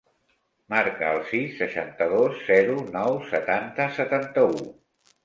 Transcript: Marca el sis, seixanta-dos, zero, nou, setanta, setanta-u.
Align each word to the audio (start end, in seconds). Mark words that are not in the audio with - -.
Marca 0.73 1.09
el 1.15 1.19
sis, 1.31 1.51
seixanta-dos, 1.59 2.39
zero, 2.47 2.79
nou, 2.97 3.19
setanta, 3.35 3.87
setanta-u. 3.99 4.65